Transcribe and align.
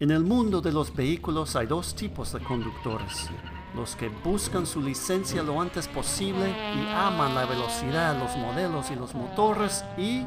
En 0.00 0.10
el 0.12 0.22
mundo 0.24 0.60
de 0.60 0.72
los 0.72 0.94
vehículos 0.94 1.56
hay 1.56 1.66
dos 1.66 1.94
tipos 1.94 2.32
de 2.32 2.40
conductores. 2.40 3.28
Los 3.74 3.96
que 3.96 4.08
buscan 4.08 4.64
su 4.66 4.80
licencia 4.80 5.42
lo 5.42 5.60
antes 5.60 5.88
posible 5.88 6.50
y 6.50 6.86
aman 6.94 7.34
la 7.34 7.44
velocidad, 7.46 8.18
los 8.18 8.36
modelos 8.36 8.90
y 8.90 8.94
los 8.96 9.14
motores 9.14 9.84
y 9.96 10.24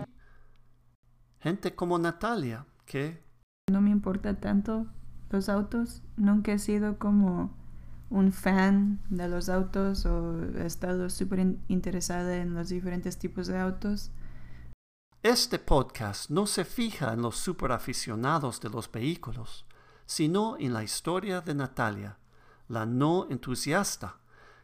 gente 1.40 1.74
como 1.74 1.98
Natalia, 1.98 2.66
que 2.86 3.24
No 3.72 3.82
me 3.82 3.90
importa 3.92 4.40
tanto 4.40 4.88
los 5.30 5.48
autos. 5.48 6.04
Nunca 6.18 6.52
he 6.52 6.60
sido 6.60 7.00
como 7.00 7.58
un 8.10 8.34
fan 8.34 9.00
de 9.10 9.30
los 9.30 9.48
autos 9.48 10.06
o 10.06 10.44
he 10.58 10.66
estado 10.66 11.10
súper 11.10 11.40
in- 11.40 11.62
interesada 11.70 12.38
en 12.38 12.54
los 12.54 12.68
diferentes 12.70 13.18
tipos 13.18 13.48
de 13.48 13.58
autos. 13.58 14.12
Este 15.24 15.60
podcast 15.60 16.32
no 16.32 16.48
se 16.48 16.66
fija 16.66 17.14
en 17.14 17.22
los 17.22 17.38
superaficionados 17.38 18.60
de 18.60 18.72
los 18.72 18.92
vehículos, 18.92 19.68
sino 20.08 20.58
en 20.58 20.74
la 20.74 20.84
historia 20.84 21.42
de 21.42 21.54
Natalia, 21.54 22.18
la 22.68 22.88
no 22.88 23.28
entusiasta, 23.30 24.18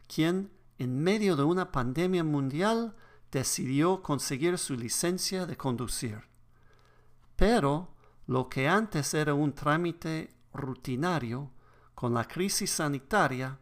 quien, 0.08 0.50
en 0.78 1.00
medio 1.00 1.36
de 1.36 1.44
una 1.44 1.70
pandemia 1.70 2.24
mundial, 2.24 2.96
decidió 3.30 4.02
conseguir 4.02 4.58
su 4.58 4.74
licencia 4.74 5.46
de 5.46 5.56
conducir. 5.56 6.24
Pero 7.36 7.94
lo 8.26 8.48
que 8.48 8.66
antes 8.66 9.14
era 9.14 9.34
un 9.34 9.52
trámite 9.52 10.34
rutinario, 10.52 11.52
con 11.94 12.14
la 12.14 12.24
crisis 12.24 12.72
sanitaria, 12.72 13.60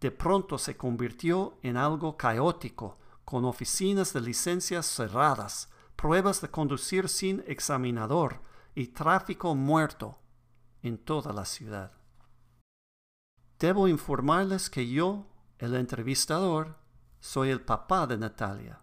de 0.00 0.10
pronto 0.10 0.56
se 0.56 0.78
convirtió 0.78 1.58
en 1.62 1.76
algo 1.76 2.16
caótico, 2.16 2.96
con 3.26 3.44
oficinas 3.44 4.14
de 4.14 4.22
licencias 4.22 4.86
cerradas, 4.86 5.68
pruebas 5.98 6.40
de 6.40 6.48
conducir 6.48 7.08
sin 7.08 7.42
examinador 7.48 8.40
y 8.76 8.86
tráfico 8.86 9.56
muerto 9.56 10.20
en 10.80 10.96
toda 10.96 11.32
la 11.32 11.44
ciudad. 11.44 11.90
Debo 13.58 13.88
informarles 13.88 14.70
que 14.70 14.88
yo, 14.88 15.26
el 15.58 15.74
entrevistador, 15.74 16.78
soy 17.18 17.50
el 17.50 17.62
papá 17.62 18.06
de 18.06 18.16
Natalia 18.16 18.80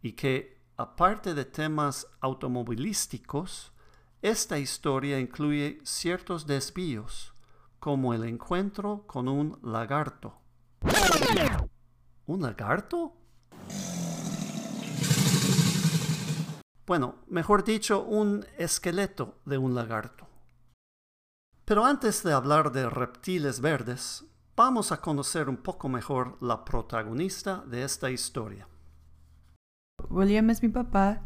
y 0.00 0.12
que, 0.12 0.64
aparte 0.78 1.34
de 1.34 1.44
temas 1.44 2.08
automovilísticos, 2.20 3.72
esta 4.22 4.58
historia 4.58 5.20
incluye 5.20 5.78
ciertos 5.84 6.46
desvíos, 6.46 7.34
como 7.78 8.14
el 8.14 8.24
encuentro 8.24 9.06
con 9.06 9.28
un 9.28 9.58
lagarto. 9.62 10.40
¿Un 12.24 12.40
lagarto? 12.40 13.14
Bueno, 16.86 17.16
mejor 17.26 17.64
dicho, 17.64 18.04
un 18.04 18.46
esqueleto 18.58 19.40
de 19.44 19.58
un 19.58 19.74
lagarto. 19.74 20.28
Pero 21.64 21.84
antes 21.84 22.22
de 22.22 22.32
hablar 22.32 22.70
de 22.70 22.88
reptiles 22.88 23.60
verdes, 23.60 24.24
vamos 24.54 24.92
a 24.92 25.00
conocer 25.00 25.48
un 25.48 25.56
poco 25.56 25.88
mejor 25.88 26.38
la 26.40 26.64
protagonista 26.64 27.64
de 27.66 27.82
esta 27.82 28.08
historia. 28.12 28.68
William 30.10 30.48
es 30.50 30.62
mi 30.62 30.68
papá. 30.68 31.22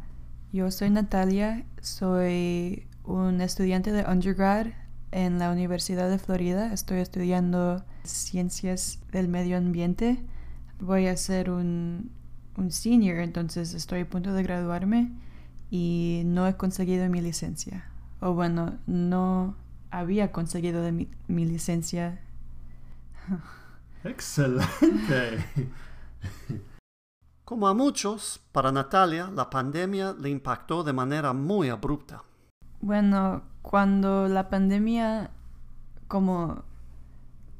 Yo 0.51 0.71
soy 0.71 0.89
Natalia. 0.89 1.67
Soy 1.83 2.89
un 3.05 3.43
estudiante 3.43 3.93
de 3.93 4.11
undergrad 4.11 4.69
en 5.11 5.39
la 5.39 5.53
Universidad 5.53 6.09
de 6.09 6.19
Florida. 6.19 6.73
Estoy 6.73 7.01
estudiando 7.01 7.85
ciencias 8.05 9.01
del 9.13 9.29
medio 9.29 9.59
ambiente. 9.59 10.25
Voy 10.79 11.07
a 11.07 11.17
ser 11.19 11.51
un, 11.51 12.13
un 12.57 12.71
senior, 12.71 13.19
entonces 13.19 13.75
estoy 13.75 14.01
a 14.01 14.09
punto 14.09 14.33
de 14.33 14.43
graduarme 14.43 15.13
y 15.71 16.23
no 16.27 16.47
he 16.47 16.57
conseguido 16.57 17.09
mi 17.09 17.21
licencia. 17.21 17.85
O 18.21 18.35
bueno, 18.35 18.79
no 18.87 19.55
había 19.91 20.33
conseguido 20.33 20.83
de 20.83 20.93
mi, 20.93 21.09
mi 21.29 21.45
licencia. 21.45 22.21
Excelente. 24.05 25.45
Como 27.45 27.67
a 27.67 27.75
muchos, 27.75 28.41
para 28.53 28.71
Natalia 28.71 29.31
la 29.35 29.51
pandemia 29.51 30.13
le 30.13 30.31
impactó 30.31 30.85
de 30.85 30.93
manera 30.93 31.33
muy 31.33 31.69
abrupta. 31.69 32.23
Bueno, 32.81 33.43
cuando 33.63 34.29
la 34.29 34.49
pandemia 34.49 35.31
como 36.09 36.65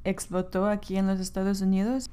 explotó 0.05 0.69
aquí 0.69 0.97
en 0.97 1.07
los 1.07 1.21
Estados 1.21 1.61
Unidos, 1.61 2.09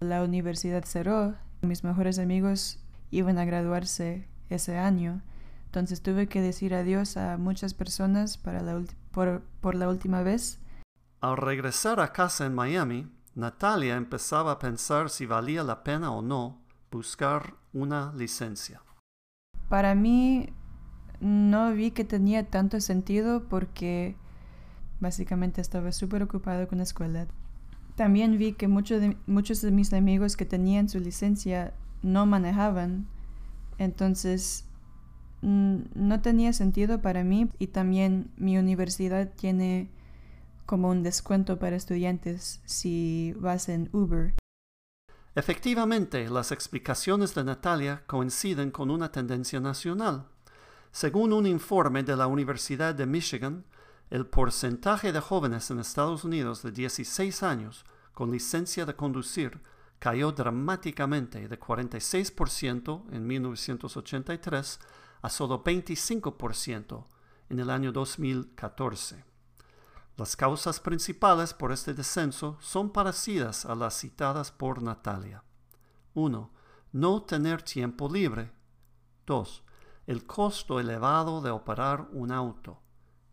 la 0.00 0.22
universidad 0.22 0.84
cerró. 0.84 1.34
Mis 1.62 1.84
mejores 1.84 2.18
amigos 2.18 2.78
iban 3.10 3.38
a 3.38 3.44
graduarse 3.44 4.26
ese 4.50 4.78
año. 4.78 5.22
Entonces 5.66 6.02
tuve 6.02 6.28
que 6.28 6.40
decir 6.40 6.74
adiós 6.74 7.16
a 7.16 7.36
muchas 7.36 7.74
personas 7.74 8.36
para 8.36 8.60
la 8.60 8.82
por, 9.12 9.42
por 9.60 9.74
la 9.74 9.88
última 9.88 10.22
vez. 10.22 10.58
Al 11.20 11.36
regresar 11.36 12.00
a 12.00 12.12
casa 12.12 12.46
en 12.46 12.54
Miami, 12.54 13.08
Natalia 13.34 13.96
empezaba 13.96 14.52
a 14.52 14.58
pensar 14.58 15.10
si 15.10 15.26
valía 15.26 15.62
la 15.62 15.84
pena 15.84 16.10
o 16.10 16.22
no 16.22 16.60
buscar 16.90 17.54
una 17.72 18.12
licencia. 18.16 18.82
Para 19.68 19.94
mí 19.94 20.52
no 21.20 21.72
vi 21.72 21.92
que 21.92 22.04
tenía 22.04 22.48
tanto 22.48 22.80
sentido 22.80 23.44
porque 23.48 24.16
básicamente 24.98 25.60
estaba 25.60 25.92
súper 25.92 26.22
ocupado 26.22 26.66
con 26.66 26.78
la 26.78 26.84
escuela. 26.84 27.26
También 27.96 28.38
vi 28.38 28.54
que 28.54 28.66
muchos 28.66 29.00
de, 29.00 29.16
muchos 29.26 29.60
de 29.60 29.70
mis 29.70 29.92
amigos 29.92 30.36
que 30.36 30.46
tenían 30.46 30.88
su 30.88 30.98
licencia 30.98 31.74
no 32.02 32.26
manejaban, 32.26 33.06
entonces 33.80 34.66
mm, 35.40 35.76
no 35.94 36.20
tenía 36.20 36.52
sentido 36.52 37.00
para 37.00 37.24
mí 37.24 37.50
y 37.58 37.68
también 37.68 38.30
mi 38.36 38.58
universidad 38.58 39.32
tiene 39.34 39.90
como 40.66 40.90
un 40.90 41.02
descuento 41.02 41.58
para 41.58 41.76
estudiantes 41.76 42.60
si 42.66 43.34
vas 43.38 43.68
en 43.68 43.88
Uber. 43.92 44.34
Efectivamente, 45.34 46.28
las 46.28 46.52
explicaciones 46.52 47.34
de 47.34 47.42
Natalia 47.42 48.04
coinciden 48.06 48.70
con 48.70 48.90
una 48.90 49.10
tendencia 49.10 49.60
nacional. 49.60 50.26
Según 50.92 51.32
un 51.32 51.46
informe 51.46 52.02
de 52.02 52.16
la 52.16 52.26
Universidad 52.26 52.94
de 52.94 53.06
Michigan, 53.06 53.64
el 54.10 54.26
porcentaje 54.26 55.12
de 55.12 55.20
jóvenes 55.20 55.70
en 55.70 55.78
Estados 55.78 56.24
Unidos 56.24 56.62
de 56.62 56.72
16 56.72 57.42
años 57.42 57.86
con 58.12 58.30
licencia 58.30 58.84
de 58.84 58.94
conducir 58.94 59.60
cayó 60.00 60.32
dramáticamente 60.32 61.46
de 61.46 61.60
46% 61.60 63.04
en 63.12 63.26
1983 63.26 64.80
a 65.20 65.28
solo 65.28 65.62
25% 65.62 67.04
en 67.50 67.60
el 67.60 67.68
año 67.68 67.92
2014. 67.92 69.24
Las 70.16 70.36
causas 70.36 70.80
principales 70.80 71.52
por 71.52 71.70
este 71.70 71.92
descenso 71.92 72.56
son 72.60 72.90
parecidas 72.90 73.66
a 73.66 73.74
las 73.74 73.98
citadas 73.98 74.50
por 74.50 74.82
Natalia. 74.82 75.44
1. 76.14 76.50
No 76.92 77.22
tener 77.22 77.62
tiempo 77.62 78.08
libre. 78.08 78.52
2. 79.26 79.62
El 80.06 80.26
costo 80.26 80.80
elevado 80.80 81.42
de 81.42 81.50
operar 81.50 82.08
un 82.12 82.32
auto. 82.32 82.80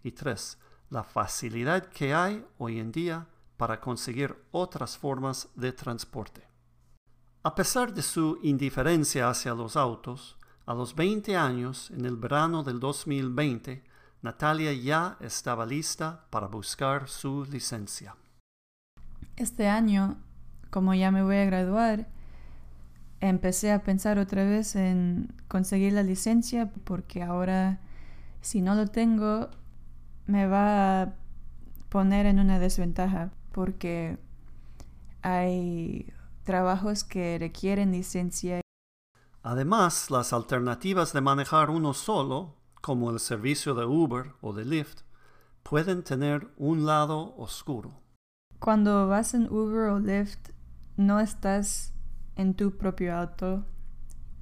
Y 0.03 0.11
3. 0.11 0.57
La 0.89 1.03
facilidad 1.03 1.85
que 1.85 2.13
hay 2.13 2.45
hoy 2.57 2.79
en 2.79 2.91
día 2.91 3.27
para 3.55 3.79
conseguir 3.79 4.35
otras 4.51 4.97
formas 4.97 5.47
de 5.55 5.71
transporte. 5.71 6.56
A 7.43 7.55
pesar 7.55 7.93
de 7.93 8.01
su 8.01 8.39
indiferencia 8.43 9.29
hacia 9.29 9.53
los 9.53 9.77
autos, 9.77 10.37
a 10.65 10.73
los 10.73 10.95
20 10.95 11.35
años, 11.37 11.91
en 11.91 12.05
el 12.05 12.17
verano 12.17 12.63
del 12.63 12.79
2020, 12.79 13.83
Natalia 14.21 14.73
ya 14.73 15.17
estaba 15.21 15.65
lista 15.65 16.25
para 16.29 16.47
buscar 16.47 17.07
su 17.07 17.45
licencia. 17.45 18.15
Este 19.37 19.67
año, 19.67 20.17
como 20.69 20.93
ya 20.93 21.11
me 21.11 21.23
voy 21.23 21.37
a 21.37 21.45
graduar, 21.45 22.07
empecé 23.21 23.71
a 23.71 23.83
pensar 23.83 24.19
otra 24.19 24.43
vez 24.43 24.75
en 24.75 25.31
conseguir 25.47 25.93
la 25.93 26.03
licencia 26.03 26.71
porque 26.83 27.23
ahora 27.23 27.79
si 28.41 28.61
no 28.61 28.75
lo 28.75 28.87
tengo 28.87 29.49
me 30.27 30.47
va 30.47 31.01
a 31.01 31.13
poner 31.89 32.25
en 32.25 32.39
una 32.39 32.59
desventaja 32.59 33.31
porque 33.51 34.17
hay 35.21 36.11
trabajos 36.47 37.03
que 37.03 37.37
requieren 37.37 37.91
licencia. 37.91 38.61
Además, 39.43 40.09
las 40.09 40.31
alternativas 40.31 41.11
de 41.11 41.19
manejar 41.19 41.69
uno 41.69 41.93
solo, 41.93 42.55
como 42.81 43.11
el 43.11 43.19
servicio 43.19 43.75
de 43.75 43.85
Uber 43.85 44.31
o 44.39 44.53
de 44.53 44.63
Lyft, 44.63 45.01
pueden 45.61 46.03
tener 46.03 46.47
un 46.55 46.85
lado 46.85 47.35
oscuro. 47.35 47.99
Cuando 48.59 49.09
vas 49.09 49.33
en 49.33 49.51
Uber 49.51 49.89
o 49.89 49.99
Lyft, 49.99 50.51
no 50.95 51.19
estás 51.19 51.93
en 52.37 52.53
tu 52.53 52.77
propio 52.77 53.17
auto 53.17 53.65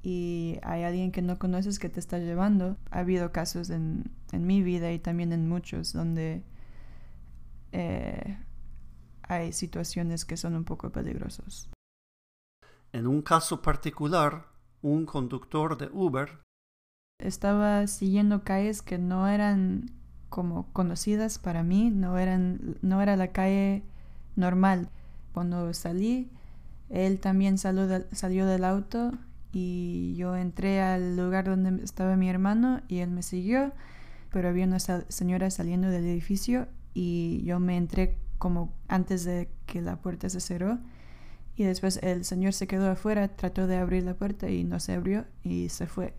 y 0.00 0.60
hay 0.62 0.84
alguien 0.84 1.10
que 1.10 1.22
no 1.22 1.40
conoces 1.40 1.80
que 1.80 1.88
te 1.88 1.98
está 1.98 2.20
llevando. 2.20 2.76
Ha 2.92 3.00
habido 3.00 3.32
casos 3.32 3.68
en, 3.68 4.12
en 4.30 4.46
mi 4.46 4.62
vida 4.62 4.92
y 4.92 5.00
también 5.00 5.32
en 5.32 5.48
muchos 5.48 5.92
donde 5.92 6.44
eh, 7.72 8.38
hay 9.22 9.52
situaciones 9.52 10.24
que 10.24 10.36
son 10.36 10.54
un 10.54 10.64
poco 10.64 10.92
peligrosos. 10.92 11.68
En 12.96 13.06
un 13.06 13.20
caso 13.20 13.60
particular, 13.60 14.46
un 14.80 15.04
conductor 15.04 15.76
de 15.76 15.90
Uber 15.92 16.40
Estaba 17.18 17.86
siguiendo 17.88 18.42
calles 18.42 18.80
que 18.80 18.96
no 18.96 19.28
eran 19.28 19.90
como 20.30 20.72
conocidas 20.72 21.38
para 21.38 21.62
mí, 21.62 21.90
no, 21.90 22.16
era 22.16 23.16
la 23.16 23.32
calle 23.32 23.82
normal. 24.34 24.88
Cuando 25.34 25.74
salí, 25.74 26.30
él 26.88 27.20
también 27.20 27.58
salió 27.58 28.46
del 28.46 28.64
auto 28.64 29.12
y 29.52 30.14
yo 30.16 30.34
entré 30.34 30.80
al 30.80 31.18
lugar 31.18 31.44
donde 31.44 31.84
estaba 31.84 32.16
mi 32.16 32.30
hermano 32.30 32.80
y 32.88 33.00
él 33.00 33.10
me 33.10 33.22
siguió, 33.22 33.72
pero 34.32 34.48
había 34.48 34.64
una 34.64 34.78
señora 34.78 35.50
saliendo 35.50 35.90
del 35.90 36.06
edificio 36.06 36.66
y 36.94 37.42
yo 37.44 37.60
me 37.60 37.76
entré 37.76 38.16
como 38.38 38.72
antes 38.88 39.26
de 39.26 39.50
que 39.66 39.82
la 39.82 39.96
puerta 39.96 40.30
se 40.30 40.40
cerró 40.40 40.78
y 41.56 41.64
después 41.64 41.98
el 42.02 42.24
señor 42.24 42.52
se 42.52 42.66
quedó 42.66 42.90
afuera, 42.90 43.28
trató 43.28 43.66
de 43.66 43.76
abrir 43.76 44.04
la 44.04 44.14
puerta 44.14 44.48
y 44.50 44.64
no 44.64 44.78
se 44.78 44.92
abrió 44.92 45.24
y 45.42 45.70
se 45.70 45.86
fue. 45.86 46.14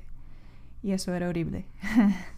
Y 0.82 0.92
eso 0.92 1.14
era 1.14 1.30
horrible. 1.30 1.68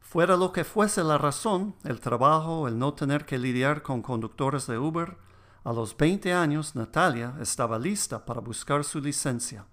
Fuera 0.00 0.38
lo 0.38 0.52
que 0.52 0.64
fuese 0.64 1.04
la 1.04 1.18
razón, 1.18 1.74
el 1.84 2.00
trabajo, 2.00 2.66
el 2.66 2.78
no 2.78 2.94
tener 2.94 3.26
que 3.26 3.36
lidiar 3.36 3.82
con 3.82 4.00
conductores 4.00 4.66
de 4.66 4.78
Uber, 4.78 5.18
a 5.64 5.72
los 5.74 5.94
20 5.94 6.32
años 6.32 6.74
Natalia 6.74 7.34
estaba 7.42 7.78
lista 7.78 8.24
para 8.24 8.40
buscar 8.40 8.84
su 8.84 9.02
licencia. 9.02 9.66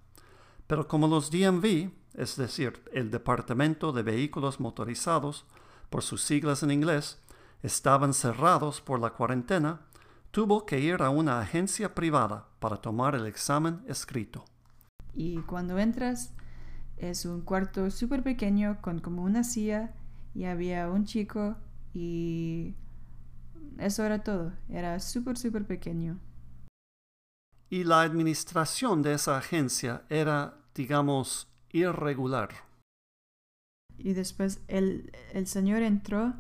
Pero 0.68 0.90
como 0.90 1.08
los 1.08 1.32
DMV, 1.32 1.90
es 2.16 2.36
decir, 2.36 2.84
el 2.92 3.12
Departamento 3.12 3.94
de 3.94 4.04
Vehículos 4.04 4.60
Motorizados, 4.60 5.46
por 5.90 6.04
sus 6.04 6.22
siglas 6.22 6.64
en 6.64 6.72
inglés, 6.72 7.22
estaban 7.64 8.14
cerrados 8.14 8.82
por 8.82 9.00
la 9.00 9.12
cuarentena, 9.12 9.82
tuvo 10.36 10.66
que 10.66 10.82
ir 10.82 11.02
a 11.02 11.12
una 11.12 11.40
agencia 11.40 11.96
privada 11.96 12.50
para 12.60 12.76
tomar 12.76 13.16
el 13.16 13.26
examen 13.26 13.82
escrito. 13.88 14.44
Y 15.14 15.38
cuando 15.44 15.80
entras, 15.80 16.34
es 16.98 17.24
un 17.24 17.40
cuarto 17.40 17.90
súper 17.90 18.22
pequeño 18.22 18.82
con 18.82 19.00
como 19.00 19.24
una 19.24 19.46
silla 19.46 19.94
y 20.34 20.44
había 20.44 20.90
un 20.90 21.06
chico 21.06 21.56
y 21.94 22.76
eso 23.80 24.04
era 24.04 24.26
todo. 24.26 24.52
Era 24.68 25.00
súper, 25.00 25.38
súper 25.38 25.66
pequeño. 25.66 26.20
Y 27.70 27.86
la 27.86 28.02
administración 28.02 29.04
de 29.04 29.14
esa 29.14 29.38
agencia 29.38 30.04
era, 30.10 30.58
digamos, 30.76 31.48
irregular. 31.72 32.50
Y 33.98 34.12
después 34.12 34.60
el, 34.68 35.14
el 35.32 35.48
señor 35.48 35.82
entró 35.82 36.34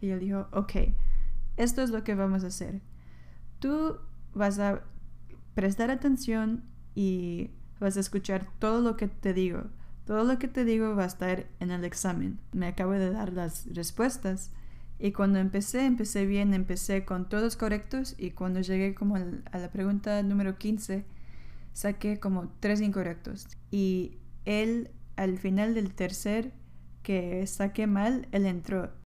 y 0.00 0.08
él 0.08 0.20
dijo, 0.20 0.48
ok, 0.50 0.72
esto 1.58 1.82
es 1.82 1.90
lo 1.90 2.04
que 2.04 2.14
vamos 2.14 2.42
a 2.42 2.46
hacer 2.46 2.80
tú 3.58 3.98
vas 4.34 4.58
a 4.58 4.82
prestar 5.54 5.90
atención 5.90 6.64
y 6.94 7.50
vas 7.80 7.96
a 7.96 8.00
escuchar 8.00 8.46
todo 8.58 8.80
lo 8.80 8.96
que 8.96 9.08
te 9.08 9.32
digo. 9.32 9.64
Todo 10.04 10.24
lo 10.24 10.38
que 10.38 10.48
te 10.48 10.64
digo 10.64 10.94
va 10.94 11.04
a 11.04 11.06
estar 11.06 11.46
en 11.60 11.70
el 11.70 11.84
examen. 11.84 12.38
Me 12.52 12.66
acabo 12.66 12.92
de 12.92 13.10
dar 13.10 13.32
las 13.32 13.66
respuestas. 13.74 14.50
Y 14.98 15.12
cuando 15.12 15.38
empecé, 15.38 15.86
empecé 15.86 16.26
bien, 16.26 16.54
empecé 16.54 17.04
con 17.04 17.28
todos 17.28 17.56
correctos 17.56 18.14
y 18.18 18.30
cuando 18.30 18.60
llegué 18.60 18.94
como 18.94 19.16
a 19.16 19.58
la 19.58 19.70
pregunta 19.72 20.22
número 20.22 20.56
15, 20.56 21.04
saqué 21.72 22.20
como 22.20 22.52
tres 22.60 22.80
incorrectos. 22.80 23.48
Y 23.70 24.18
él, 24.44 24.90
al 25.16 25.38
final 25.38 25.74
del 25.74 25.94
tercer 25.94 26.52
que 27.02 27.46
saqué 27.46 27.86
mal, 27.86 28.28
él 28.32 28.46
entró. 28.46 29.03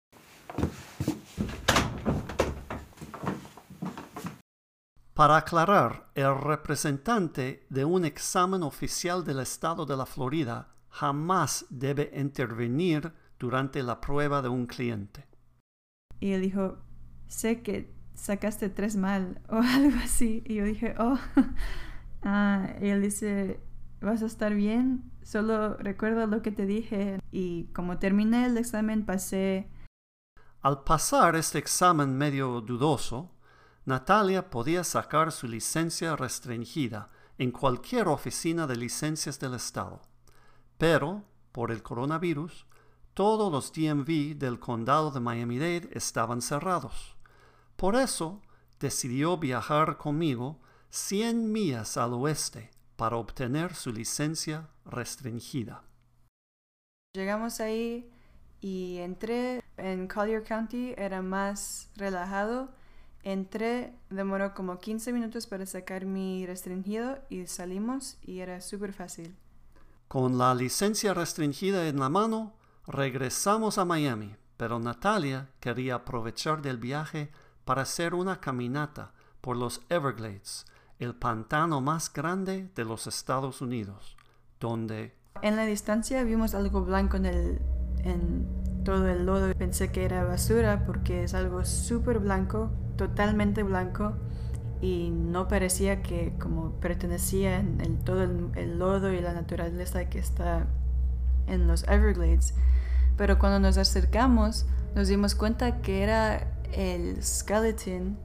Para 5.14 5.36
aclarar, 5.36 6.10
el 6.14 6.40
representante 6.40 7.66
de 7.68 7.84
un 7.84 8.06
examen 8.06 8.62
oficial 8.62 9.24
del 9.24 9.40
estado 9.40 9.84
de 9.84 9.94
la 9.94 10.06
Florida 10.06 10.68
jamás 10.88 11.66
debe 11.68 12.10
intervenir 12.14 13.12
durante 13.38 13.82
la 13.82 14.00
prueba 14.00 14.40
de 14.40 14.48
un 14.48 14.66
cliente. 14.66 15.26
Y 16.18 16.32
él 16.32 16.40
dijo, 16.40 16.78
sé 17.28 17.60
que 17.60 17.94
sacaste 18.14 18.70
tres 18.70 18.96
mal 18.96 19.42
o 19.50 19.56
algo 19.56 19.98
así. 20.02 20.42
Y 20.46 20.54
yo 20.54 20.64
dije, 20.64 20.94
oh, 20.98 21.18
ah, 22.22 22.70
y 22.80 22.88
él 22.88 23.02
dice, 23.02 23.60
vas 24.00 24.22
a 24.22 24.26
estar 24.26 24.54
bien, 24.54 25.10
solo 25.22 25.76
recuerda 25.76 26.26
lo 26.26 26.40
que 26.40 26.52
te 26.52 26.64
dije. 26.64 27.20
Y 27.30 27.64
como 27.74 27.98
terminé 27.98 28.46
el 28.46 28.56
examen, 28.56 29.04
pasé... 29.04 29.68
Al 30.62 30.84
pasar 30.84 31.36
este 31.36 31.58
examen 31.58 32.16
medio 32.16 32.62
dudoso, 32.62 33.34
Natalia 33.84 34.48
podía 34.48 34.84
sacar 34.84 35.32
su 35.32 35.48
licencia 35.48 36.14
restringida 36.14 37.10
en 37.36 37.50
cualquier 37.50 38.06
oficina 38.06 38.68
de 38.68 38.76
licencias 38.76 39.40
del 39.40 39.54
Estado. 39.54 40.00
Pero, 40.78 41.24
por 41.50 41.72
el 41.72 41.82
coronavirus, 41.82 42.66
todos 43.14 43.50
los 43.50 43.72
DMV 43.72 44.38
del 44.38 44.60
condado 44.60 45.10
de 45.10 45.18
Miami-Dade 45.18 45.90
estaban 45.92 46.40
cerrados. 46.42 47.16
Por 47.74 47.96
eso, 47.96 48.40
decidió 48.78 49.36
viajar 49.36 49.96
conmigo 49.96 50.60
100 50.90 51.50
millas 51.50 51.96
al 51.96 52.12
oeste 52.12 52.70
para 52.96 53.16
obtener 53.16 53.74
su 53.74 53.92
licencia 53.92 54.68
restringida. 54.84 55.82
Llegamos 57.14 57.60
ahí 57.60 58.08
y 58.60 58.98
entré 58.98 59.64
en 59.76 60.06
Collier 60.06 60.44
County, 60.44 60.94
era 60.96 61.20
más 61.20 61.90
relajado 61.96 62.70
Entré, 63.24 63.94
demoró 64.10 64.52
como 64.52 64.78
15 64.78 65.12
minutos 65.12 65.46
para 65.46 65.64
sacar 65.64 66.06
mi 66.06 66.44
restringido 66.44 67.18
y 67.28 67.46
salimos 67.46 68.18
y 68.22 68.40
era 68.40 68.60
súper 68.60 68.92
fácil. 68.92 69.36
Con 70.08 70.38
la 70.38 70.54
licencia 70.54 71.14
restringida 71.14 71.86
en 71.86 72.00
la 72.00 72.08
mano, 72.08 72.54
regresamos 72.86 73.78
a 73.78 73.84
Miami, 73.84 74.34
pero 74.56 74.80
Natalia 74.80 75.50
quería 75.60 75.96
aprovechar 75.96 76.62
del 76.62 76.78
viaje 76.78 77.30
para 77.64 77.82
hacer 77.82 78.12
una 78.14 78.40
caminata 78.40 79.12
por 79.40 79.56
los 79.56 79.80
Everglades, 79.88 80.66
el 80.98 81.14
pantano 81.14 81.80
más 81.80 82.12
grande 82.12 82.70
de 82.74 82.84
los 82.84 83.06
Estados 83.06 83.60
Unidos, 83.60 84.16
donde... 84.58 85.14
En 85.42 85.56
la 85.56 85.64
distancia 85.64 86.24
vimos 86.24 86.54
algo 86.54 86.82
blanco 86.82 87.16
en, 87.16 87.26
el, 87.26 87.60
en 88.04 88.82
todo 88.84 89.08
el 89.08 89.24
lodo. 89.24 89.54
Pensé 89.54 89.92
que 89.92 90.04
era 90.04 90.24
basura 90.24 90.84
porque 90.84 91.22
es 91.22 91.34
algo 91.34 91.64
súper 91.64 92.18
blanco 92.18 92.70
totalmente 92.96 93.62
blanco 93.62 94.14
y 94.80 95.10
no 95.10 95.46
parecía 95.48 96.02
que 96.02 96.34
como 96.38 96.72
pertenecía 96.80 97.58
en, 97.58 97.98
todo 98.04 98.24
el, 98.24 98.78
lodo 98.78 99.12
y 99.12 99.20
la 99.20 99.32
naturaleza 99.32 100.08
que 100.08 100.18
está 100.18 100.66
en 101.46 101.68
los 101.68 101.84
Everglades. 101.84 102.54
Pero 103.16 103.38
cuando 103.38 103.60
nos 103.60 103.78
acercamos 103.78 104.66
nos 104.94 105.08
dimos 105.08 105.34
cuenta 105.34 105.80
que 105.80 106.02
era 106.02 106.48
el 106.72 107.22
skeleton 107.22 108.18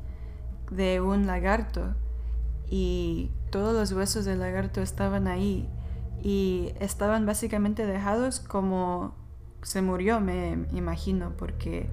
de 0.72 1.00
un 1.00 1.28
lagarto 1.28 1.94
y 2.70 3.32
todos 3.52 3.74
los 3.74 3.92
huesos 3.92 4.26
del 4.26 4.40
lagarto 4.40 4.82
estaban 4.82 5.28
ahí 5.28 5.70
y 6.22 6.74
estaban 6.80 7.26
básicamente 7.26 7.86
dejados 7.86 8.40
como 8.40 9.16
se 9.62 9.82
murió, 9.82 10.20
me 10.20 10.66
imagino, 10.74 11.34
porque 11.38 11.90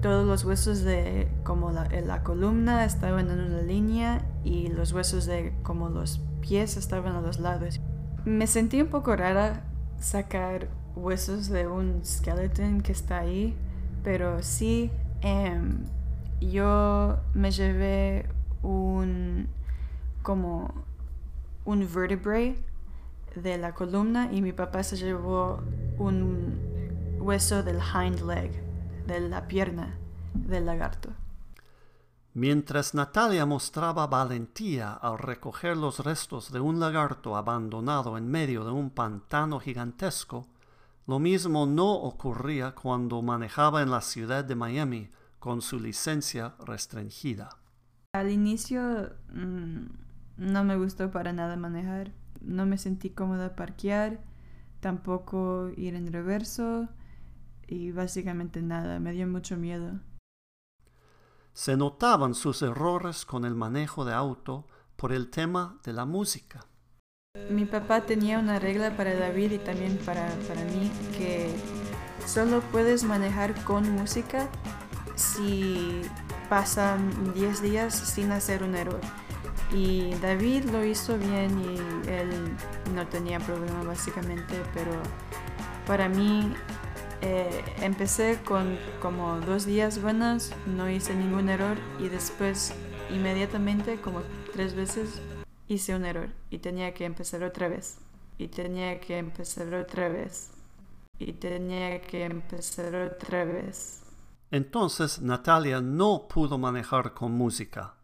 todos 0.00 0.26
los 0.26 0.44
huesos 0.44 0.82
de 0.82 1.28
como 1.44 1.70
la, 1.70 1.88
la, 2.04 2.22
columna 2.22 2.84
estaban 2.84 3.30
en 3.30 3.40
una 3.40 3.62
línea 3.62 4.24
y 4.44 4.68
los 4.68 4.92
huesos 4.92 5.26
de 5.26 5.52
como 5.62 5.88
los 5.88 6.20
pies 6.40 6.76
estaban 6.76 7.14
a 7.14 7.20
los 7.20 7.38
lados. 7.38 7.80
Me 8.24 8.46
sentí 8.46 8.80
un 8.80 8.88
poco 8.88 9.14
rara 9.16 9.64
sacar 9.98 10.68
huesos 10.96 11.48
de 11.48 11.66
un 11.66 12.04
skeleton 12.04 12.80
que 12.80 12.92
está 12.92 13.18
ahí, 13.18 13.54
pero 14.02 14.42
sí 14.42 14.90
em, 15.20 15.84
yo 16.40 17.18
me 17.34 17.50
llevé 17.50 18.26
un 18.62 19.48
como 20.22 20.72
un 21.64 21.86
vertebrae 21.92 22.56
de 23.34 23.58
la 23.58 23.72
columna 23.74 24.30
y 24.32 24.42
mi 24.42 24.52
papá 24.52 24.82
se 24.82 24.96
llevó 24.96 25.62
un 25.98 26.58
hueso 27.20 27.62
del 27.62 27.78
hind 27.78 28.20
leg 28.22 28.69
de 29.06 29.20
la 29.20 29.46
pierna 29.46 29.96
del 30.34 30.66
lagarto. 30.66 31.10
Mientras 32.32 32.94
Natalia 32.94 33.44
mostraba 33.44 34.06
valentía 34.06 34.92
al 34.92 35.18
recoger 35.18 35.76
los 35.76 35.98
restos 35.98 36.52
de 36.52 36.60
un 36.60 36.78
lagarto 36.78 37.36
abandonado 37.36 38.16
en 38.16 38.28
medio 38.28 38.64
de 38.64 38.70
un 38.70 38.90
pantano 38.90 39.58
gigantesco, 39.58 40.46
lo 41.08 41.18
mismo 41.18 41.66
no 41.66 41.92
ocurría 41.92 42.72
cuando 42.72 43.20
manejaba 43.20 43.82
en 43.82 43.90
la 43.90 44.00
ciudad 44.00 44.44
de 44.44 44.54
Miami 44.54 45.10
con 45.40 45.60
su 45.60 45.80
licencia 45.80 46.54
restringida. 46.64 47.48
Al 48.12 48.30
inicio 48.30 49.10
mm, 49.32 49.86
no 50.36 50.64
me 50.64 50.76
gustó 50.76 51.10
para 51.10 51.32
nada 51.32 51.56
manejar, 51.56 52.12
no 52.40 52.64
me 52.64 52.78
sentí 52.78 53.10
cómoda 53.10 53.56
parquear, 53.56 54.20
tampoco 54.78 55.70
ir 55.76 55.96
en 55.96 56.12
reverso, 56.12 56.88
y 57.70 57.92
básicamente 57.92 58.60
nada, 58.60 58.98
me 58.98 59.12
dio 59.12 59.28
mucho 59.28 59.56
miedo. 59.56 60.00
Se 61.52 61.76
notaban 61.76 62.34
sus 62.34 62.62
errores 62.62 63.24
con 63.24 63.44
el 63.44 63.54
manejo 63.54 64.04
de 64.04 64.12
auto 64.12 64.66
por 64.96 65.12
el 65.12 65.30
tema 65.30 65.78
de 65.84 65.92
la 65.92 66.04
música. 66.04 66.66
Mi 67.48 67.64
papá 67.64 68.00
tenía 68.02 68.40
una 68.40 68.58
regla 68.58 68.96
para 68.96 69.14
David 69.14 69.52
y 69.52 69.58
también 69.58 69.98
para, 69.98 70.28
para 70.48 70.64
mí 70.64 70.90
que 71.16 71.54
solo 72.26 72.60
puedes 72.72 73.04
manejar 73.04 73.54
con 73.64 73.88
música 73.92 74.48
si 75.14 76.02
pasan 76.48 77.32
10 77.34 77.62
días 77.62 77.94
sin 77.94 78.32
hacer 78.32 78.64
un 78.64 78.74
error. 78.74 79.00
Y 79.72 80.12
David 80.14 80.64
lo 80.70 80.84
hizo 80.84 81.16
bien 81.16 81.56
y 81.60 82.10
él 82.10 82.56
no 82.96 83.06
tenía 83.06 83.38
problema 83.38 83.84
básicamente, 83.84 84.60
pero 84.74 84.90
para 85.86 86.08
mí 86.08 86.52
eh, 87.22 87.64
empecé 87.80 88.40
con 88.44 88.78
como 89.00 89.40
dos 89.40 89.66
días 89.66 90.00
buenos, 90.00 90.52
no 90.66 90.88
hice 90.88 91.14
ningún 91.14 91.48
error 91.48 91.76
y 91.98 92.08
después 92.08 92.74
inmediatamente 93.10 94.00
como 94.00 94.22
tres 94.52 94.74
veces 94.74 95.20
hice 95.68 95.94
un 95.94 96.04
error 96.04 96.30
y 96.50 96.58
tenía 96.58 96.94
que 96.94 97.04
empezar 97.04 97.42
otra 97.42 97.68
vez 97.68 97.98
y 98.38 98.48
tenía 98.48 99.00
que 99.00 99.18
empezar 99.18 99.74
otra 99.74 100.08
vez 100.08 100.50
y 101.18 101.34
tenía 101.34 102.00
que 102.00 102.24
empezar 102.24 102.94
otra 102.94 103.44
vez. 103.44 104.02
Entonces 104.50 105.20
Natalia 105.20 105.80
no 105.80 106.26
pudo 106.26 106.56
manejar 106.56 107.12
con 107.12 107.32
música, 107.32 107.94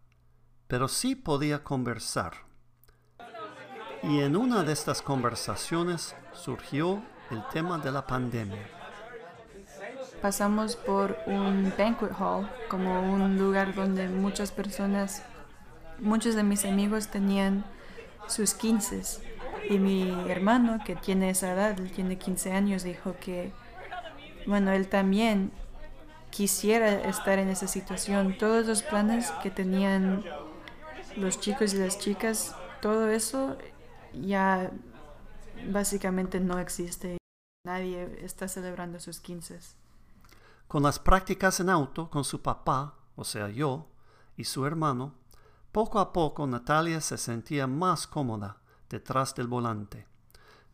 pero 0.69 0.89
sí 0.89 1.17
podía 1.17 1.65
conversar. 1.65 2.35
Y 4.03 4.21
en 4.21 4.37
una 4.37 4.63
de 4.63 4.73
estas 4.73 5.01
conversaciones 5.01 6.15
surgió 6.33 7.03
el 7.31 7.43
tema 7.49 7.79
de 7.79 7.91
la 7.91 8.07
pandemia. 8.07 8.76
Pasamos 10.27 10.75
por 10.75 11.17
un 11.27 11.73
banquet 11.79 12.11
hall, 12.19 12.51
como 12.69 13.01
un 13.01 13.39
lugar 13.39 13.77
donde 13.77 14.09
muchas 14.09 14.51
personas, 14.51 15.23
muchos 16.01 16.35
de 16.35 16.43
mis 16.43 16.65
amigos 16.65 17.07
tenían 17.07 17.65
sus 18.27 18.53
15 18.55 19.03
y 19.71 19.79
mi 19.79 20.11
hermano, 20.29 20.81
que 20.85 20.97
tiene 20.97 21.31
esa 21.31 21.53
edad, 21.53 21.79
él 21.79 21.93
tiene 21.93 22.19
15 22.19 22.51
años, 22.51 22.83
dijo 22.83 23.15
que, 23.21 23.53
bueno, 24.49 24.73
él 24.73 24.89
también 24.89 25.53
quisiera 26.31 26.91
estar 27.09 27.39
en 27.39 27.49
esa 27.49 27.69
situación. 27.69 28.37
Todos 28.37 28.67
los 28.67 28.83
planes 28.83 29.31
que 29.45 29.53
tenían 29.53 30.25
los 31.17 31.39
chicos 31.39 31.73
y 31.73 31.79
las 31.79 32.01
chicas, 32.01 32.57
todo 32.81 33.11
eso 33.11 33.57
ya 34.13 34.73
básicamente 35.71 36.41
no 36.41 36.59
existe. 36.59 37.17
Nadie 37.65 38.19
está 38.25 38.49
celebrando 38.49 38.99
sus 38.99 39.21
15. 39.21 39.86
Con 40.69 40.83
las 40.83 40.99
prácticas 40.99 41.61
en 41.61 41.71
auto 41.71 42.11
con 42.11 42.25
su 42.25 42.43
papá, 42.43 42.95
o 43.15 43.25
sea 43.25 43.49
yo, 43.49 43.89
y 44.37 44.45
su 44.45 44.67
hermano, 44.67 45.15
poco 45.73 46.01
a 46.01 46.13
poco 46.13 46.47
Natalia 46.47 47.01
se 47.01 47.19
sentía 47.19 47.67
más 47.67 48.07
cómoda 48.07 48.59
detrás 48.89 49.35
del 49.35 49.47
volante. 49.47 50.07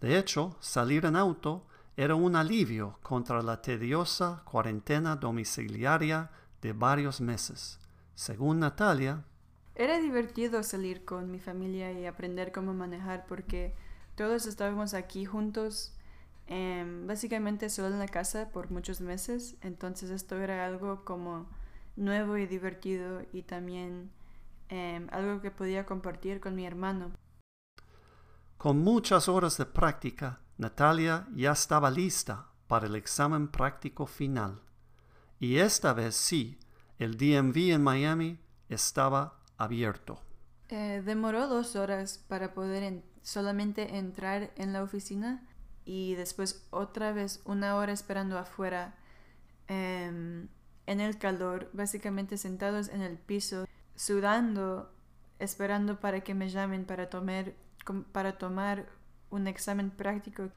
De 0.00 0.18
hecho, 0.18 0.56
salir 0.60 1.04
en 1.04 1.16
auto 1.16 1.66
era 1.96 2.14
un 2.14 2.36
alivio 2.36 2.98
contra 3.02 3.42
la 3.42 3.60
tediosa 3.60 4.42
cuarentena 4.44 5.16
domiciliaria 5.16 6.30
de 6.62 6.72
varios 6.72 7.20
meses. 7.20 7.78
Según 8.14 8.60
Natalia, 8.60 9.24
era 9.74 9.98
divertido 9.98 10.62
salir 10.62 11.04
con 11.04 11.30
mi 11.30 11.38
familia 11.38 11.92
y 11.92 12.06
aprender 12.06 12.52
cómo 12.52 12.74
manejar 12.74 13.26
porque 13.26 13.74
todos 14.14 14.46
estábamos 14.46 14.94
aquí 14.94 15.24
juntos, 15.24 15.94
em, 16.52 17.06
básicamente 17.06 17.70
solo 17.70 17.88
en 17.88 17.98
la 17.98 18.08
casa 18.08 18.50
por 18.50 18.70
muchos 18.70 19.00
meses, 19.00 19.56
entonces 19.62 20.10
esto 20.10 20.36
era 20.36 20.66
algo 20.66 21.02
como 21.02 21.48
nuevo 21.96 22.36
y 22.36 22.46
divertido 22.46 23.22
y 23.32 23.42
también 23.42 24.10
em, 24.68 25.08
algo 25.12 25.40
que 25.40 25.50
podía 25.50 25.86
compartir 25.86 26.40
con 26.40 26.54
mi 26.54 26.66
hermano. 26.66 27.12
Con 28.58 28.84
muchas 28.84 29.28
horas 29.28 29.56
de 29.56 29.64
práctica, 29.64 30.40
Natalia 30.58 31.26
ya 31.34 31.52
estaba 31.52 31.90
lista 31.90 32.48
para 32.66 32.86
el 32.86 32.96
examen 32.96 33.48
práctico 33.48 34.06
final. 34.06 34.60
Y 35.40 35.56
esta 35.56 35.94
vez 35.94 36.14
sí, 36.14 36.58
el 36.98 37.16
DMV 37.16 37.72
en 37.72 37.82
Miami 37.82 38.38
estaba 38.68 39.40
abierto. 39.56 40.20
Eh, 40.68 41.02
demoró 41.02 41.48
dos 41.48 41.76
horas 41.76 42.18
para 42.28 42.52
poder 42.52 43.02
solamente 43.22 43.96
entrar 43.96 44.52
en 44.56 44.74
la 44.74 44.82
oficina 44.82 45.48
y 45.84 46.14
después 46.14 46.66
otra 46.70 47.12
vez 47.12 47.40
una 47.44 47.76
hora 47.76 47.92
esperando 47.92 48.38
afuera 48.38 48.94
em, 49.68 50.48
en 50.86 51.00
el 51.00 51.18
calor, 51.18 51.70
básicamente 51.72 52.36
sentados 52.36 52.88
en 52.88 53.02
el 53.02 53.18
piso, 53.18 53.66
sudando, 53.94 54.92
esperando 55.38 56.00
para 56.00 56.20
que 56.20 56.34
me 56.34 56.48
llamen 56.48 56.84
para 56.84 57.10
tomar 57.10 57.54
para 58.12 58.38
tomar 58.38 58.86
un 59.30 59.46
examen 59.46 59.90
práctico. 59.90 60.50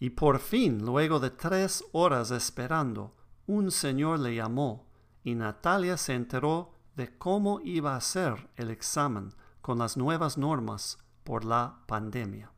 Y 0.00 0.10
por 0.10 0.40
fin, 0.40 0.84
luego 0.84 1.20
de 1.20 1.30
tres 1.30 1.84
horas 1.92 2.30
esperando, 2.30 3.14
un 3.46 3.70
señor 3.70 4.18
le 4.18 4.34
llamó 4.34 4.86
y 5.22 5.34
Natalia 5.34 5.96
se 5.96 6.14
enteró 6.14 6.74
de 6.96 7.16
cómo 7.16 7.60
iba 7.62 7.94
a 7.94 8.00
ser 8.00 8.48
el 8.56 8.70
examen 8.70 9.32
con 9.60 9.78
las 9.78 9.96
nuevas 9.96 10.36
normas 10.36 10.98
por 11.22 11.44
la 11.44 11.78
pandemia. 11.86 12.50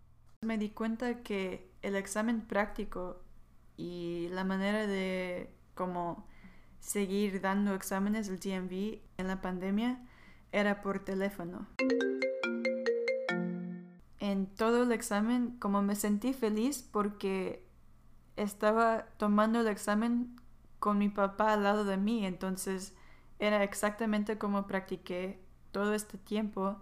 Me 0.42 0.56
di 0.56 0.70
cuenta 0.70 1.22
que 1.22 1.73
el 1.84 1.96
examen 1.96 2.40
práctico 2.40 3.22
y 3.76 4.28
la 4.30 4.44
manera 4.44 4.86
de 4.86 5.54
cómo 5.74 6.26
seguir 6.80 7.40
dando 7.40 7.74
exámenes 7.74 8.26
del 8.26 8.38
DMV 8.38 9.00
en 9.18 9.28
la 9.28 9.40
pandemia 9.40 10.00
era 10.52 10.82
por 10.82 11.00
teléfono 11.00 11.66
en 14.24 14.46
todo 14.46 14.84
el 14.84 14.92
examen, 14.92 15.56
como 15.58 15.82
me 15.82 15.94
sentí 15.94 16.32
feliz 16.32 16.82
porque 16.82 17.68
estaba 18.36 19.06
tomando 19.18 19.60
el 19.60 19.66
examen 19.66 20.40
con 20.78 20.96
mi 20.96 21.10
papá 21.10 21.52
al 21.52 21.62
lado 21.62 21.84
de 21.84 21.98
mí, 21.98 22.24
entonces 22.24 22.94
era 23.38 23.62
exactamente 23.62 24.38
como 24.38 24.66
practiqué 24.66 25.44
todo 25.72 25.92
este 25.92 26.16
tiempo. 26.16 26.78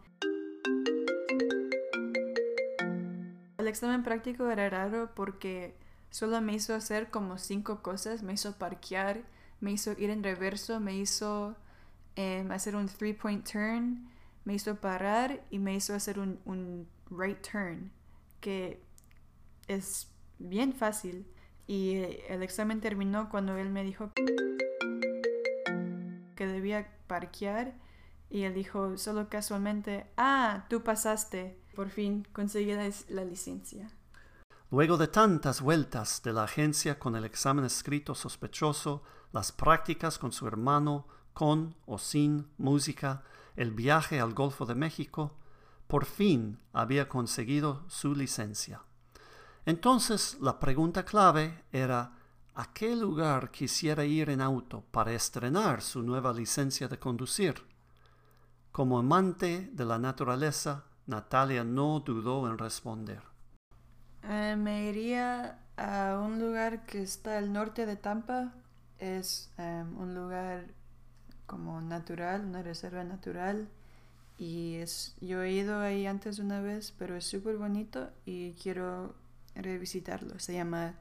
Examen 3.73 4.03
práctico 4.03 4.49
era 4.49 4.69
raro 4.71 5.11
porque 5.15 5.75
solo 6.11 6.41
me 6.41 6.55
hizo 6.55 6.75
hacer 6.75 7.11
como 7.11 7.39
cinco 7.39 7.83
cosas, 7.83 8.23
me 8.23 8.35
hizo 8.35 8.57
parquear, 8.59 9.23
me 9.61 9.73
hizo 9.73 9.93
ir 9.93 10.11
en 10.11 10.23
reverso, 10.23 10.79
me 10.81 10.95
hizo 10.95 11.57
em, 12.17 12.51
hacer 12.53 12.77
un 12.77 12.87
three-point 12.87 13.51
turn, 13.51 14.09
me 14.45 14.55
hizo 14.55 14.77
parar 14.77 15.45
y 15.51 15.59
me 15.59 15.75
hizo 15.75 15.95
hacer 15.95 16.19
un 16.19 16.87
right 17.11 17.41
turn, 17.41 17.91
que 18.41 18.81
es 19.69 20.09
bien 20.39 20.73
fácil. 20.73 21.27
Y 21.67 21.95
el 22.29 22.43
examen 22.43 22.81
terminó 22.81 23.29
cuando 23.31 23.57
él 23.57 23.71
me 23.71 23.85
dijo 23.85 24.11
que 26.35 26.47
debía 26.47 26.91
parquear 27.07 27.75
y 28.31 28.43
él 28.43 28.55
dijo 28.55 28.97
solo 28.99 29.29
casualmente, 29.29 30.07
ah, 30.17 30.67
tú 30.69 30.83
pasaste. 30.83 31.62
Por 31.75 31.89
fin 31.89 32.27
conseguí 32.33 32.73
la, 32.73 33.25
licencia. 33.25 33.91
Luego 34.71 34.97
de 34.97 35.09
tantas 35.09 35.61
vueltas 35.61 36.23
de 36.23 36.33
la 36.33 36.45
agencia 36.45 36.99
con 36.99 37.17
el 37.17 37.25
examen 37.25 37.65
escrito 37.65 38.15
sospechoso, 38.15 39.03
las 39.33 39.53
prácticas 39.53 40.19
con 40.19 40.33
su 40.33 40.47
hermano, 40.47 41.07
con 41.33 41.75
o 41.87 41.99
sin 41.99 42.49
música, 42.59 43.23
el 43.57 43.71
viaje 43.71 44.21
al 44.21 44.35
Golfo 44.35 44.67
de 44.67 44.75
México, 44.75 45.39
por 45.87 46.05
fin 46.05 46.59
había 46.73 47.09
conseguido 47.09 47.85
su 47.89 48.15
licencia. 48.15 48.83
Entonces 49.65 50.37
la 50.41 50.59
pregunta 50.59 51.05
clave 51.05 51.65
era 51.73 52.19
¿a 52.55 52.73
qué 52.73 52.95
lugar 52.95 53.51
quisiera 53.51 54.05
ir 54.05 54.29
en 54.29 54.41
auto 54.41 54.85
para 54.91 55.13
estrenar 55.13 55.81
su 55.81 56.03
nueva 56.03 56.33
licencia 56.33 56.89
de 56.89 56.99
conducir? 56.99 57.67
Como 58.73 58.99
amante 58.99 59.71
de 59.73 59.85
la 59.85 59.99
naturaleza, 59.99 60.85
Natalia 61.07 61.65
no 61.65 62.01
dudó 62.01 62.49
en 62.49 62.59
responder. 62.59 63.23
Eh, 64.23 64.57
me 64.57 64.89
iría 64.89 65.59
a 65.77 66.19
un 66.19 66.39
lugar 66.39 66.87
que 66.87 67.03
está 67.03 67.39
al 67.39 67.53
norte 67.53 67.87
de 67.87 67.97
Tampa. 67.97 68.53
Es 68.99 69.51
em, 69.59 69.99
un 69.99 70.15
lugar 70.15 70.67
como 71.47 71.81
natural, 71.81 72.45
una 72.45 72.63
reserva 72.63 73.05
natural 73.05 73.69
y 74.39 74.77
es, 74.77 75.15
yo 75.21 75.43
he 75.43 75.53
ido 75.53 75.81
ahí 75.81 76.07
antes 76.07 76.39
una 76.39 76.61
vez, 76.61 76.93
pero 76.99 77.17
es 77.17 77.25
súper 77.25 77.57
bonito 77.57 78.11
y 78.25 78.55
quiero 78.55 79.15
revisitarlo. 79.55 80.39
Se 80.39 80.55
llama 80.55 80.97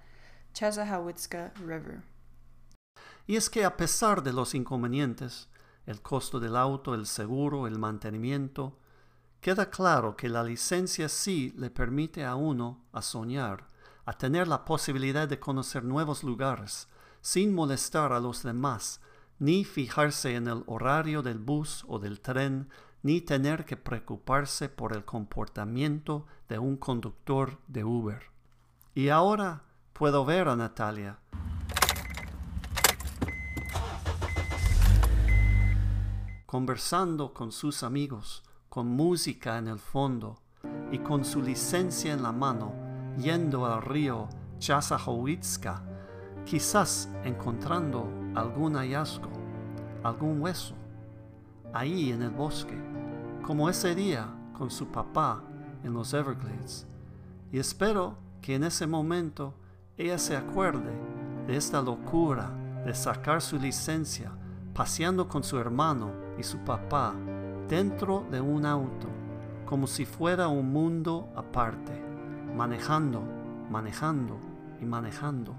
Chasahawitska 0.53 1.53
River. 1.65 2.03
Y 3.25 3.37
es 3.37 3.49
que 3.49 3.65
a 3.65 3.77
pesar 3.77 4.21
de 4.23 4.33
los 4.33 4.53
inconvenientes, 4.53 5.47
el 5.85 6.01
costo 6.01 6.39
del 6.39 6.55
auto, 6.55 6.93
el 6.93 7.05
seguro, 7.07 7.65
el 7.65 7.79
mantenimiento, 7.79 8.77
Queda 9.41 9.71
claro 9.71 10.15
que 10.15 10.29
la 10.29 10.43
licencia 10.43 11.09
sí 11.09 11.51
le 11.57 11.71
permite 11.71 12.23
a 12.23 12.35
uno 12.35 12.85
a 12.91 13.01
soñar, 13.01 13.65
a 14.05 14.13
tener 14.13 14.47
la 14.47 14.65
posibilidad 14.65 15.27
de 15.27 15.39
conocer 15.39 15.83
nuevos 15.83 16.23
lugares, 16.23 16.87
sin 17.21 17.55
molestar 17.55 18.13
a 18.13 18.19
los 18.19 18.43
demás, 18.43 19.01
ni 19.39 19.65
fijarse 19.65 20.35
en 20.35 20.47
el 20.47 20.63
horario 20.67 21.23
del 21.23 21.39
bus 21.39 21.83
o 21.87 21.97
del 21.97 22.21
tren, 22.21 22.69
ni 23.01 23.19
tener 23.19 23.65
que 23.65 23.77
preocuparse 23.77 24.69
por 24.69 24.93
el 24.93 25.05
comportamiento 25.05 26.27
de 26.47 26.59
un 26.59 26.77
conductor 26.77 27.57
de 27.67 27.83
Uber. 27.83 28.21
Y 28.93 29.09
ahora 29.09 29.63
puedo 29.93 30.23
ver 30.23 30.49
a 30.49 30.55
Natalia. 30.55 31.17
conversando 36.45 37.33
con 37.33 37.53
sus 37.53 37.81
amigos, 37.81 38.43
con 38.71 38.87
música 38.87 39.57
en 39.57 39.67
el 39.67 39.79
fondo 39.79 40.37
y 40.93 40.99
con 40.99 41.25
su 41.25 41.41
licencia 41.41 42.13
en 42.13 42.23
la 42.23 42.31
mano, 42.31 42.71
yendo 43.17 43.65
al 43.65 43.81
río 43.81 44.29
Chasajowitzka, 44.59 45.83
quizás 46.45 47.09
encontrando 47.25 48.09
algún 48.33 48.77
hallazgo, 48.77 49.29
algún 50.03 50.41
hueso, 50.41 50.73
ahí 51.73 52.13
en 52.13 52.21
el 52.21 52.29
bosque, 52.29 52.81
como 53.45 53.69
ese 53.69 53.93
día 53.93 54.33
con 54.57 54.71
su 54.71 54.87
papá 54.87 55.43
en 55.83 55.91
los 55.91 56.13
Everglades. 56.13 56.87
Y 57.51 57.59
espero 57.59 58.15
que 58.41 58.55
en 58.55 58.63
ese 58.63 58.87
momento 58.87 59.53
ella 59.97 60.17
se 60.17 60.37
acuerde 60.37 60.93
de 61.45 61.57
esta 61.57 61.81
locura 61.81 62.49
de 62.85 62.95
sacar 62.95 63.41
su 63.41 63.59
licencia 63.59 64.31
paseando 64.73 65.27
con 65.27 65.43
su 65.43 65.59
hermano 65.59 66.13
y 66.39 66.43
su 66.43 66.57
papá 66.59 67.13
dentro 67.71 68.27
de 68.29 68.41
un 68.41 68.65
auto, 68.65 69.07
como 69.65 69.87
si 69.87 70.03
fuera 70.03 70.49
un 70.49 70.73
mundo 70.73 71.29
aparte, 71.37 71.93
manejando, 72.53 73.23
manejando 73.69 74.37
y 74.81 74.85
manejando 74.85 75.55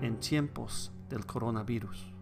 en 0.00 0.20
tiempos 0.20 0.92
del 1.08 1.26
coronavirus. 1.26 2.15